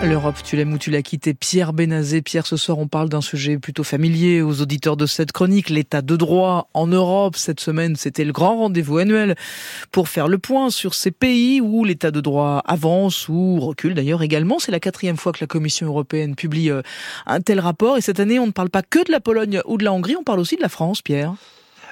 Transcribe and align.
L'Europe, 0.00 0.36
tu 0.44 0.54
l'aimes 0.54 0.72
ou 0.72 0.78
tu 0.78 0.92
l'as 0.92 1.02
quitté. 1.02 1.34
Pierre 1.34 1.72
Bénazé. 1.72 2.22
Pierre, 2.22 2.46
ce 2.46 2.56
soir, 2.56 2.78
on 2.78 2.86
parle 2.86 3.08
d'un 3.08 3.20
sujet 3.20 3.58
plutôt 3.58 3.82
familier 3.82 4.42
aux 4.42 4.60
auditeurs 4.60 4.96
de 4.96 5.06
cette 5.06 5.32
chronique, 5.32 5.70
l'état 5.70 6.02
de 6.02 6.14
droit 6.14 6.68
en 6.72 6.86
Europe. 6.86 7.34
Cette 7.34 7.58
semaine, 7.58 7.96
c'était 7.96 8.24
le 8.24 8.30
grand 8.30 8.58
rendez-vous 8.58 8.98
annuel 8.98 9.34
pour 9.90 10.08
faire 10.08 10.28
le 10.28 10.38
point 10.38 10.70
sur 10.70 10.94
ces 10.94 11.10
pays 11.10 11.60
où 11.60 11.82
l'état 11.82 12.12
de 12.12 12.20
droit 12.20 12.62
avance 12.64 13.28
ou 13.28 13.58
recule 13.58 13.94
d'ailleurs 13.94 14.22
également. 14.22 14.60
C'est 14.60 14.70
la 14.70 14.78
quatrième 14.78 15.16
fois 15.16 15.32
que 15.32 15.40
la 15.40 15.48
Commission 15.48 15.88
européenne 15.88 16.36
publie 16.36 16.70
euh, 16.70 16.82
un 17.26 17.40
tel 17.40 17.58
rapport. 17.58 17.96
Et 17.96 18.00
cette 18.00 18.20
année, 18.20 18.38
on 18.38 18.46
ne 18.46 18.52
parle 18.52 18.70
pas 18.70 18.82
que 18.82 19.04
de 19.04 19.10
la 19.10 19.18
Pologne 19.18 19.62
ou 19.66 19.78
de 19.78 19.84
la 19.84 19.92
Hongrie, 19.92 20.14
on 20.16 20.22
parle 20.22 20.38
aussi 20.38 20.54
de 20.54 20.62
la 20.62 20.68
France, 20.68 21.02
Pierre. 21.02 21.34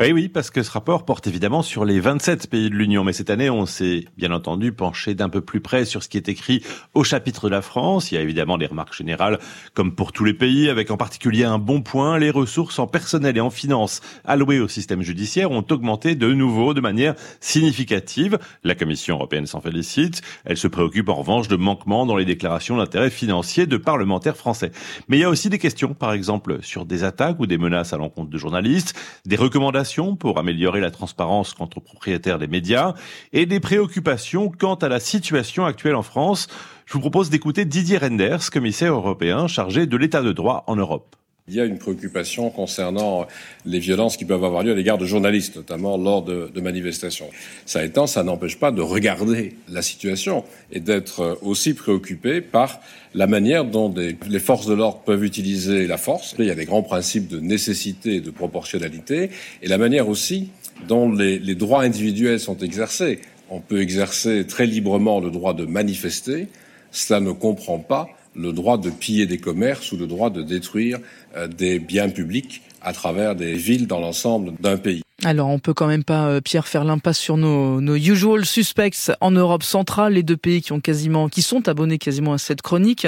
Oui, 0.00 0.12
oui, 0.12 0.28
parce 0.28 0.50
que 0.50 0.62
ce 0.62 0.70
rapport 0.70 1.04
porte 1.04 1.26
évidemment 1.26 1.60
sur 1.60 1.84
les 1.84 1.98
27 1.98 2.48
pays 2.48 2.70
de 2.70 2.74
l'Union. 2.76 3.02
Mais 3.02 3.12
cette 3.12 3.30
année, 3.30 3.50
on 3.50 3.66
s'est 3.66 4.04
bien 4.16 4.30
entendu 4.30 4.70
penché 4.70 5.16
d'un 5.16 5.28
peu 5.28 5.40
plus 5.40 5.60
près 5.60 5.84
sur 5.84 6.04
ce 6.04 6.08
qui 6.08 6.16
est 6.16 6.28
écrit 6.28 6.62
au 6.94 7.02
chapitre 7.02 7.48
de 7.48 7.50
la 7.50 7.62
France. 7.62 8.12
Il 8.12 8.14
y 8.14 8.18
a 8.18 8.20
évidemment 8.20 8.58
des 8.58 8.66
remarques 8.66 8.94
générales, 8.94 9.40
comme 9.74 9.96
pour 9.96 10.12
tous 10.12 10.22
les 10.22 10.34
pays, 10.34 10.70
avec 10.70 10.92
en 10.92 10.96
particulier 10.96 11.42
un 11.42 11.58
bon 11.58 11.82
point. 11.82 12.16
Les 12.16 12.30
ressources 12.30 12.78
en 12.78 12.86
personnel 12.86 13.36
et 13.36 13.40
en 13.40 13.50
finances 13.50 14.00
allouées 14.24 14.60
au 14.60 14.68
système 14.68 15.02
judiciaire 15.02 15.50
ont 15.50 15.66
augmenté 15.68 16.14
de 16.14 16.32
nouveau 16.32 16.74
de 16.74 16.80
manière 16.80 17.16
significative. 17.40 18.38
La 18.62 18.76
Commission 18.76 19.16
européenne 19.16 19.46
s'en 19.46 19.60
félicite. 19.60 20.22
Elle 20.44 20.58
se 20.58 20.68
préoccupe 20.68 21.08
en 21.08 21.16
revanche 21.16 21.48
de 21.48 21.56
manquements 21.56 22.06
dans 22.06 22.16
les 22.16 22.24
déclarations 22.24 22.76
d'intérêt 22.76 23.10
financier 23.10 23.66
de 23.66 23.76
parlementaires 23.76 24.36
français. 24.36 24.70
Mais 25.08 25.16
il 25.16 25.20
y 25.22 25.24
a 25.24 25.28
aussi 25.28 25.50
des 25.50 25.58
questions, 25.58 25.92
par 25.92 26.12
exemple, 26.12 26.58
sur 26.62 26.86
des 26.86 27.02
attaques 27.02 27.40
ou 27.40 27.46
des 27.46 27.58
menaces 27.58 27.92
à 27.92 27.96
l'encontre 27.96 28.30
de 28.30 28.38
journalistes, 28.38 28.94
des 29.26 29.34
recommandations 29.34 29.87
pour 30.18 30.38
améliorer 30.38 30.80
la 30.80 30.90
transparence 30.90 31.54
quant 31.54 31.68
aux 31.74 31.80
propriétaires 31.80 32.38
des 32.38 32.46
médias 32.46 32.94
et 33.32 33.46
des 33.46 33.60
préoccupations 33.60 34.50
quant 34.50 34.74
à 34.74 34.88
la 34.88 35.00
situation 35.00 35.64
actuelle 35.64 35.94
en 35.94 36.02
France. 36.02 36.48
Je 36.86 36.92
vous 36.92 37.00
propose 37.00 37.30
d'écouter 37.30 37.64
Didier 37.64 37.98
Renders, 37.98 38.50
commissaire 38.50 38.92
européen 38.92 39.48
chargé 39.48 39.86
de 39.86 39.96
l'état 39.96 40.22
de 40.22 40.32
droit 40.32 40.64
en 40.66 40.76
Europe. 40.76 41.16
Il 41.48 41.54
y 41.54 41.60
a 41.60 41.64
une 41.64 41.78
préoccupation 41.78 42.50
concernant 42.50 43.26
les 43.64 43.78
violences 43.78 44.16
qui 44.16 44.24
peuvent 44.24 44.44
avoir 44.44 44.62
lieu 44.62 44.72
à 44.72 44.74
l'égard 44.74 44.98
de 44.98 45.06
journalistes, 45.06 45.56
notamment 45.56 45.96
lors 45.96 46.22
de, 46.22 46.60
manifestations. 46.60 47.30
Ça 47.64 47.84
étant, 47.84 48.06
ça 48.06 48.22
n'empêche 48.22 48.58
pas 48.58 48.70
de 48.70 48.82
regarder 48.82 49.56
la 49.68 49.80
situation 49.80 50.44
et 50.70 50.80
d'être 50.80 51.38
aussi 51.40 51.72
préoccupé 51.72 52.40
par 52.42 52.80
la 53.14 53.26
manière 53.26 53.64
dont 53.64 53.92
les 53.94 54.38
forces 54.38 54.66
de 54.66 54.74
l'ordre 54.74 55.00
peuvent 55.04 55.24
utiliser 55.24 55.86
la 55.86 55.96
force. 55.96 56.34
Il 56.38 56.44
y 56.44 56.50
a 56.50 56.54
des 56.54 56.66
grands 56.66 56.82
principes 56.82 57.28
de 57.28 57.40
nécessité 57.40 58.16
et 58.16 58.20
de 58.20 58.30
proportionnalité 58.30 59.30
et 59.62 59.68
la 59.68 59.78
manière 59.78 60.08
aussi 60.08 60.50
dont 60.86 61.10
les 61.10 61.54
droits 61.54 61.82
individuels 61.82 62.40
sont 62.40 62.58
exercés. 62.58 63.20
On 63.50 63.60
peut 63.60 63.80
exercer 63.80 64.46
très 64.46 64.66
librement 64.66 65.20
le 65.20 65.30
droit 65.30 65.54
de 65.54 65.64
manifester. 65.64 66.48
Cela 66.90 67.20
ne 67.20 67.32
comprend 67.32 67.78
pas 67.78 68.08
le 68.38 68.52
droit 68.52 68.78
de 68.78 68.90
piller 68.90 69.26
des 69.26 69.38
commerces 69.38 69.92
ou 69.92 69.96
le 69.96 70.06
droit 70.06 70.30
de 70.30 70.42
détruire 70.42 70.98
euh, 71.36 71.48
des 71.48 71.78
biens 71.78 72.08
publics 72.08 72.62
à 72.80 72.92
travers 72.92 73.34
des 73.34 73.54
villes 73.54 73.86
dans 73.86 74.00
l'ensemble 74.00 74.52
d'un 74.60 74.76
pays. 74.76 75.02
Alors, 75.24 75.48
on 75.48 75.58
peut 75.58 75.74
quand 75.74 75.88
même 75.88 76.04
pas, 76.04 76.28
euh, 76.28 76.40
Pierre, 76.40 76.68
faire 76.68 76.84
l'impasse 76.84 77.18
sur 77.18 77.36
nos, 77.36 77.80
nos 77.80 77.96
usual 77.96 78.44
suspects 78.44 79.10
en 79.20 79.32
Europe 79.32 79.64
centrale, 79.64 80.12
les 80.12 80.22
deux 80.22 80.36
pays 80.36 80.62
qui 80.62 80.70
ont 80.70 80.78
quasiment, 80.78 81.28
qui 81.28 81.42
sont 81.42 81.68
abonnés 81.68 81.98
quasiment 81.98 82.34
à 82.34 82.38
cette 82.38 82.62
chronique. 82.62 83.04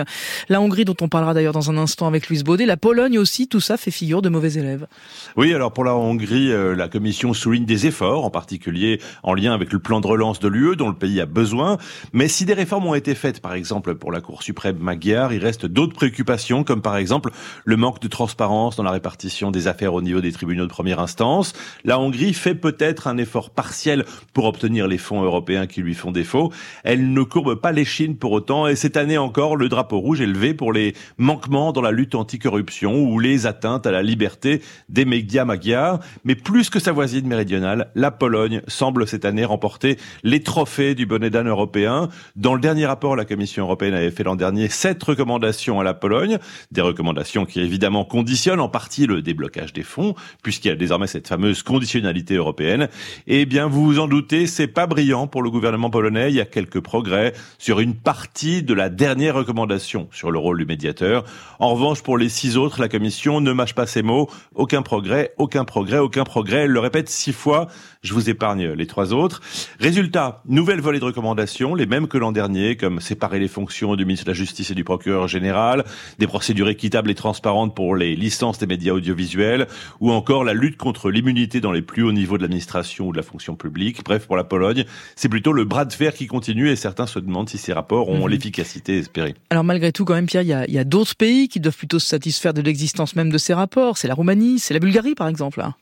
La 0.49 0.61
Hongrie, 0.61 0.85
dont 0.85 0.97
on 1.03 1.09
parlera 1.09 1.35
d'ailleurs 1.35 1.53
dans 1.53 1.71
un 1.71 1.79
instant 1.79 2.09
avec 2.09 2.29
Louise 2.29 2.43
Baudet, 2.43 2.67
la 2.67 2.77
Pologne 2.77 3.17
aussi, 3.17 3.47
tout 3.47 3.61
ça 3.61 3.77
fait 3.77 3.93
figure 3.93 4.23
de 4.23 4.29
mauvais 4.29 4.55
élèves. 4.55 4.89
Oui, 5.37 5.55
alors 5.55 5.73
pour 5.73 5.85
la 5.85 5.95
Hongrie, 5.95 6.51
euh, 6.51 6.75
la 6.75 6.89
Commission 6.89 7.33
souligne 7.33 7.65
des 7.65 7.87
efforts, 7.87 8.25
en 8.25 8.31
particulier 8.31 9.01
en 9.23 9.33
lien 9.33 9.55
avec 9.55 9.73
le 9.73 9.79
plan 9.79 10.01
de 10.01 10.09
relance 10.09 10.41
de 10.41 10.49
l'UE 10.49 10.75
dont 10.75 10.89
le 10.89 10.97
pays 10.97 11.21
a 11.21 11.27
besoin. 11.27 11.79
Mais 12.13 12.27
si 12.27 12.45
des 12.45 12.55
réformes 12.55 12.87
ont 12.87 12.97
été 12.97 13.15
faites, 13.15 13.41
par 13.41 13.55
exemple 13.55 13.95
pour 13.95 14.11
la 14.11 14.21
Cour 14.21 14.43
suprême 14.43 14.79
magyar, 14.81 15.33
il 15.33 15.45
reste 15.45 15.65
d'autres 15.65 15.95
préoccupations, 15.95 16.65
comme 16.65 16.83
par 16.83 16.97
exemple 16.97 17.31
le 17.65 17.77
manque 17.77 18.01
de 18.01 18.09
transparence 18.09 18.75
dans 18.75 18.83
la 18.83 18.91
répartition 18.91 19.53
des 19.53 19.69
affaires 19.69 19.95
au 19.95 20.03
niveau 20.03 20.21
des 20.21 20.33
tribunaux 20.33 20.65
de 20.65 20.71
première 20.71 20.99
instance. 20.99 21.53
La 21.85 22.01
Hongrie 22.01 22.10
fait 22.33 22.55
peut-être 22.55 23.07
un 23.07 23.19
effort 23.19 23.51
partiel 23.51 24.05
pour 24.33 24.45
obtenir 24.45 24.89
les 24.89 24.99
fonds 24.99 25.23
européens 25.23 25.67
qui 25.67 25.83
lui 25.83 25.95
font 25.95 26.13
défaut. 26.13 26.53
Elle 26.85 27.13
ne 27.13 27.23
courbe 27.23 27.57
pas 27.57 27.73
les 27.73 27.85
chines 27.85 28.17
pour 28.17 28.33
autant 28.33 28.67
et 28.67 28.77
cette 28.77 28.97
année 28.97 29.19
encore, 29.19 29.57
le 29.57 29.69
drapeau 29.69 29.99
rouge 29.99 30.21
est 30.21 30.27
levé 30.27 30.55
pour 30.55 30.73
les 30.73 30.95
manquements 31.19 31.73
dans 31.73 31.83
la 31.83 31.91
lutte 31.91 32.15
anticorruption 32.15 33.03
ou 33.03 33.19
les 33.19 33.47
atteintes 33.47 33.87
à 33.87 33.91
la 33.91 34.03
liberté 34.03 34.63
des 34.89 35.05
médias 35.05 35.45
magyars. 35.45 36.01
Mais 36.25 36.35
plus 36.35 36.71
que 36.71 36.79
sa 36.79 36.93
voisine 36.93 37.27
méridionale, 37.27 37.91
la 37.95 38.11
Pologne 38.11 38.63
semble 38.69 39.07
cette 39.07 39.25
année 39.25 39.45
remporter 39.45 39.99
les 40.23 40.43
trophées 40.43 40.95
du 40.95 41.07
bonnet 41.07 41.31
d'âne 41.31 41.49
européen. 41.49 42.09
Dans 42.37 42.55
le 42.55 42.61
dernier 42.61 42.87
rapport, 42.87 43.17
la 43.17 43.25
Commission 43.25 43.65
européenne 43.65 43.95
avait 43.95 44.11
fait 44.11 44.25
l'an 44.25 44.37
dernier 44.37 44.69
sept 44.69 45.03
recommandations 45.03 45.81
à 45.81 45.85
la 45.85 45.95
Pologne, 45.95 46.39
des 46.71 46.81
recommandations 46.81 47.45
qui 47.45 47.61
évidemment 47.61 48.05
conditionnent 48.05 48.61
en 48.61 48.69
partie 48.69 49.07
le 49.07 49.23
déblocage 49.23 49.73
des 49.73 49.83
fonds, 49.83 50.15
puisqu'il 50.43 50.69
y 50.69 50.71
a 50.71 50.77
désormais 50.77 51.07
cette 51.07 51.29
fameuse 51.29 51.63
condition 51.63 51.90
européenne. 51.99 52.89
Eh 53.27 53.47
bien, 53.47 53.67
vous 53.67 53.85
vous 53.85 53.99
en 53.99 54.09
doutez, 54.09 54.47
c'est 54.47 54.67
pas 54.67 54.87
brillant 54.87 55.27
pour 55.27 55.43
le 55.43 55.51
gouvernement 55.51 55.91
polonais. 55.91 56.31
Il 56.31 56.37
y 56.37 56.41
a 56.41 56.45
quelques 56.45 56.81
progrès 56.81 57.33
sur 57.59 57.81
une 57.81 57.95
partie 57.95 58.63
de 58.63 58.75
la 58.75 58.89
dernière 58.89 59.35
recommandation 59.35 60.09
sur 60.13 60.31
le 60.31 60.39
rôle 60.39 60.59
du 60.59 60.67
médiateur. 60.67 61.25
En 61.59 61.75
revanche, 61.75 62.03
pour 62.03 62.19
les 62.19 62.29
six 62.29 62.57
autres, 62.57 62.81
la 62.81 62.89
Commission 62.89 63.41
ne 63.41 63.53
mâche 63.53 63.75
pas 63.75 63.87
ses 63.87 64.03
mots. 64.03 64.29
Aucun 64.55 64.83
progrès, 64.83 65.33
aucun 65.39 65.65
progrès, 65.65 65.99
aucun 65.99 66.25
progrès. 66.25 66.65
Elle 66.65 66.71
le 66.71 66.81
répète 66.81 67.09
six 67.09 67.33
fois. 67.33 67.69
Je 68.03 68.15
vous 68.15 68.31
épargne 68.31 68.73
les 68.73 68.87
trois 68.87 69.13
autres. 69.13 69.41
Résultat, 69.79 70.43
nouvelle 70.47 70.81
volée 70.81 71.01
de 71.01 71.05
recommandations, 71.05 71.75
les 71.75 71.87
mêmes 71.87 72.09
que 72.09 72.19
l'an 72.19 72.33
dernier, 72.33 72.77
comme 72.77 73.01
séparer 73.01 73.39
les 73.39 73.49
fonctions 73.49 73.97
du 73.97 74.05
ministre 74.05 74.27
de 74.27 74.31
la 74.31 74.35
Justice 74.35 74.71
et 74.71 74.75
du 74.75 74.85
procureur 74.85 75.29
général, 75.29 75.85
des 76.19 76.27
procédures 76.27 76.69
équitables 76.69 77.11
et 77.11 77.15
transparentes 77.15 77.75
pour 77.75 77.97
les 77.97 78.17
licences 78.17 78.59
des 78.59 78.67
médias 78.67 78.93
audiovisuels, 78.93 79.67
ou 80.01 80.13
encore 80.13 80.45
la 80.45 80.55
lutte 80.55 80.77
contre 80.77 81.11
l'immunité 81.11 81.61
dans 81.61 81.73
les 81.73 81.80
plus 81.83 82.03
hauts 82.03 82.13
niveaux 82.13 82.37
de 82.37 82.43
l'administration 82.43 83.09
ou 83.09 83.13
de 83.13 83.17
la 83.17 83.23
fonction 83.23 83.57
publique. 83.57 84.05
Bref, 84.05 84.27
pour 84.27 84.37
la 84.37 84.45
Pologne, 84.45 84.85
c'est 85.17 85.29
plutôt 85.29 85.53
le 85.53 85.65
bras 85.65 85.85
de 85.85 85.93
fer 85.93 86.15
qui 86.15 86.27
continue 86.27 86.69
et 86.69 86.77
certains 86.77 87.07
se 87.07 87.19
demandent 87.19 87.49
si 87.49 87.59
ces 87.59 87.73
rapports 87.73 88.09
ont 88.09 88.25
mhm. 88.25 88.29
l'efficacité 88.29 88.99
espérée. 88.99 89.35
Alors 89.51 89.65
malgré 89.65 89.93
tout, 89.93 90.05
quand 90.05 90.15
même, 90.15 90.27
Pierre, 90.27 90.43
il 90.43 90.49
y 90.49 90.79
a, 90.79 90.81
a 90.81 90.85
d'autres 90.85 91.15
pays 91.15 91.49
qui 91.49 91.61
doivent 91.61 91.77
plutôt 91.77 91.99
se 91.99 92.07
satisfaire 92.07 92.55
de 92.55 92.63
l'existence 92.63 93.17
même 93.17 93.31
de 93.31 93.39
ces 93.39 93.55
rapports. 93.55 93.99
C'est 93.99 94.09
la 94.09 94.15
Roumanie, 94.15 94.59
c'est 94.59 94.75
la 94.75 94.81
Bulgarie, 94.81 95.15
par 95.15 95.29
exemple. 95.29 95.61
Là. 95.61 95.75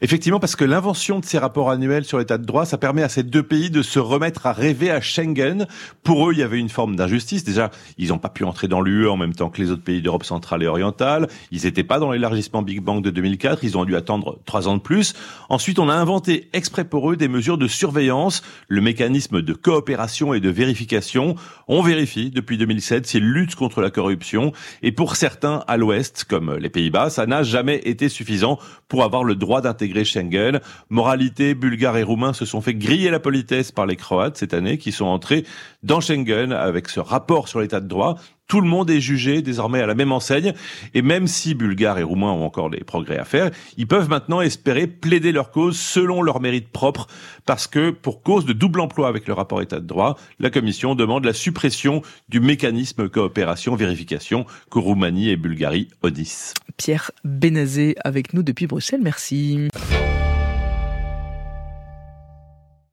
Effectivement, 0.00 0.40
parce 0.40 0.56
que 0.56 0.64
l'invention 0.64 1.20
de 1.20 1.24
ces 1.24 1.38
rapports 1.38 1.70
annuels 1.70 2.04
sur 2.04 2.18
l'état 2.18 2.38
de 2.38 2.44
droit, 2.44 2.64
ça 2.64 2.78
permet 2.78 3.02
à 3.02 3.08
ces 3.08 3.22
deux 3.22 3.42
pays 3.42 3.70
de 3.70 3.82
se 3.82 3.98
remettre 3.98 4.46
à 4.46 4.52
rêver 4.52 4.90
à 4.90 5.00
Schengen. 5.00 5.66
Pour 6.02 6.28
eux, 6.28 6.32
il 6.32 6.38
y 6.38 6.42
avait 6.42 6.58
une 6.58 6.68
forme 6.68 6.96
d'injustice. 6.96 7.44
Déjà, 7.44 7.70
ils 7.98 8.08
n'ont 8.08 8.18
pas 8.18 8.28
pu 8.28 8.44
entrer 8.44 8.68
dans 8.68 8.80
l'UE 8.80 9.08
en 9.08 9.16
même 9.16 9.34
temps 9.34 9.50
que 9.50 9.60
les 9.60 9.70
autres 9.70 9.82
pays 9.82 10.02
d'Europe 10.02 10.24
centrale 10.24 10.62
et 10.62 10.66
orientale. 10.66 11.28
Ils 11.50 11.64
n'étaient 11.64 11.84
pas 11.84 11.98
dans 11.98 12.12
l'élargissement 12.12 12.62
Big 12.62 12.80
Bang 12.80 13.02
de 13.02 13.10
2004. 13.10 13.64
Ils 13.64 13.78
ont 13.78 13.84
dû 13.84 13.96
attendre 13.96 14.38
trois 14.44 14.68
ans 14.68 14.76
de 14.76 14.82
plus. 14.82 15.14
Ensuite, 15.48 15.78
on 15.78 15.88
a 15.88 15.94
inventé 15.94 16.48
exprès 16.52 16.84
pour 16.84 17.10
eux 17.10 17.16
des 17.16 17.28
mesures 17.28 17.58
de 17.58 17.68
surveillance, 17.68 18.42
le 18.68 18.80
mécanisme 18.80 19.42
de 19.42 19.52
coopération 19.52 20.34
et 20.34 20.40
de 20.40 20.50
vérification. 20.50 21.36
On 21.68 21.82
vérifie 21.82 22.30
depuis 22.30 22.58
2007 22.58 23.06
s'ils 23.06 23.24
luttent 23.24 23.54
contre 23.54 23.80
la 23.80 23.90
corruption. 23.90 24.52
Et 24.82 24.92
pour 24.92 25.16
certains 25.16 25.62
à 25.66 25.76
l'Ouest, 25.76 26.24
comme 26.24 26.56
les 26.56 26.68
Pays-Bas, 26.68 27.10
ça 27.10 27.26
n'a 27.26 27.42
jamais 27.42 27.80
été 27.84 28.08
suffisant 28.08 28.58
pour 28.88 29.04
avoir 29.04 29.24
le 29.24 29.34
droit 29.34 29.60
d'intégrer 29.64 30.04
Schengen. 30.04 30.60
Moralité, 30.88 31.54
Bulgares 31.54 31.96
et 31.96 32.02
Roumains 32.02 32.32
se 32.32 32.44
sont 32.44 32.60
fait 32.60 32.74
griller 32.74 33.10
la 33.10 33.20
politesse 33.20 33.72
par 33.72 33.86
les 33.86 33.96
Croates 33.96 34.36
cette 34.36 34.54
année 34.54 34.78
qui 34.78 34.92
sont 34.92 35.06
entrés 35.06 35.44
dans 35.82 36.00
Schengen 36.00 36.52
avec 36.52 36.88
ce 36.88 37.00
rapport 37.00 37.48
sur 37.48 37.60
l'état 37.60 37.80
de 37.80 37.88
droit. 37.88 38.16
Tout 38.46 38.60
le 38.60 38.68
monde 38.68 38.90
est 38.90 39.00
jugé 39.00 39.42
désormais 39.42 39.80
à 39.80 39.86
la 39.86 39.94
même 39.94 40.12
enseigne. 40.12 40.52
Et 40.92 41.02
même 41.02 41.26
si 41.26 41.54
Bulgares 41.54 41.98
et 41.98 42.02
Roumains 42.02 42.32
ont 42.32 42.44
encore 42.44 42.70
des 42.70 42.84
progrès 42.84 43.18
à 43.18 43.24
faire, 43.24 43.50
ils 43.76 43.86
peuvent 43.86 44.08
maintenant 44.08 44.40
espérer 44.40 44.86
plaider 44.86 45.32
leur 45.32 45.50
cause 45.50 45.78
selon 45.78 46.22
leur 46.22 46.40
mérite 46.40 46.68
propre. 46.68 47.06
Parce 47.46 47.66
que 47.66 47.90
pour 47.90 48.22
cause 48.22 48.44
de 48.44 48.52
double 48.52 48.80
emploi 48.80 49.08
avec 49.08 49.26
le 49.26 49.32
rapport 49.32 49.62
état 49.62 49.80
de 49.80 49.86
droit, 49.86 50.18
la 50.38 50.50
Commission 50.50 50.94
demande 50.94 51.24
la 51.24 51.32
suppression 51.32 52.02
du 52.28 52.40
mécanisme 52.40 53.08
coopération-vérification 53.08 54.46
que 54.70 54.78
Roumanie 54.78 55.30
et 55.30 55.36
Bulgarie 55.36 55.88
odissent. 56.02 56.54
Pierre 56.76 57.10
Benazé 57.24 57.94
avec 58.04 58.34
nous 58.34 58.42
depuis 58.42 58.66
Bruxelles. 58.66 59.00
Merci. 59.02 59.68